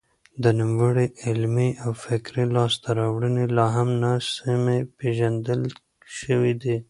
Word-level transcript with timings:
د 0.43 0.45
نوموړي 0.59 1.07
علمي 1.25 1.69
او 1.83 1.91
فکري 2.05 2.45
لاسته 2.55 2.89
راوړنې 2.99 3.45
لا 3.57 3.67
هم 3.75 3.89
ناسمې 4.03 4.79
پېژندل 4.97 5.61
شوې 6.19 6.53
دي. 6.61 6.77